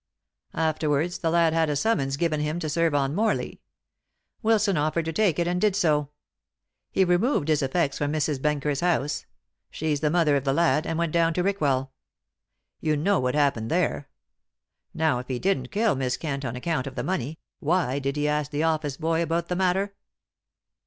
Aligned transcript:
Afterwards 0.55 1.19
the 1.19 1.29
lad 1.29 1.53
had 1.53 1.69
a 1.69 1.75
summons 1.75 2.17
given 2.17 2.39
him 2.39 2.57
to 2.61 2.69
serve 2.69 2.95
on 2.95 3.13
Morley. 3.13 3.61
Wilson 4.41 4.75
offered 4.75 5.05
to 5.05 5.13
take 5.13 5.37
it, 5.37 5.47
and 5.47 5.61
did 5.61 5.75
so. 5.75 6.09
He 6.91 7.05
removed 7.05 7.49
his 7.49 7.61
effects 7.61 7.99
from 7.99 8.11
Mrs. 8.11 8.41
Benker's 8.41 8.79
house 8.79 9.27
she's 9.69 9.99
the 9.99 10.09
mother 10.09 10.35
of 10.35 10.43
the 10.43 10.53
lad 10.53 10.87
and 10.87 10.97
went 10.97 11.11
down 11.11 11.35
to 11.35 11.43
Rickwell. 11.43 11.93
You 12.79 12.97
know 12.97 13.19
what 13.19 13.35
happened 13.35 13.69
there. 13.69 14.09
Now 14.91 15.19
if 15.19 15.27
he 15.27 15.37
didn't 15.37 15.69
kill 15.69 15.93
Miss 15.95 16.17
Kent 16.17 16.45
on 16.45 16.55
account 16.55 16.87
of 16.87 16.95
the 16.95 17.03
money, 17.03 17.37
why 17.59 17.99
did 17.99 18.15
he 18.15 18.27
ask 18.27 18.49
the 18.49 18.63
office 18.63 18.97
boy 18.97 19.21
about 19.21 19.49
the 19.49 19.55
matter?" 19.55 19.93